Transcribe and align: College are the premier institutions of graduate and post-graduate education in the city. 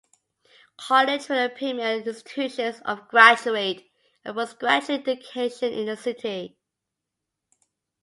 College 0.77 1.29
are 1.29 1.47
the 1.47 1.53
premier 1.55 1.97
institutions 1.97 2.81
of 2.85 3.07
graduate 3.07 3.83
and 4.25 4.33
post-graduate 4.35 5.07
education 5.07 5.71
in 5.73 5.85
the 5.85 5.95
city. 5.95 6.57